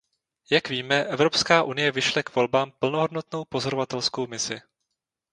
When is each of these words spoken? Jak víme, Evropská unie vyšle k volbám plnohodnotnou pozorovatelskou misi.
Jak 0.51 0.69
víme, 0.69 1.03
Evropská 1.05 1.63
unie 1.63 1.91
vyšle 1.91 2.23
k 2.23 2.35
volbám 2.35 2.71
plnohodnotnou 2.71 3.45
pozorovatelskou 3.45 4.27
misi. 4.27 4.61